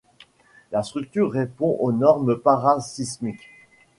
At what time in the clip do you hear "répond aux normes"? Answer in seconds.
1.31-2.35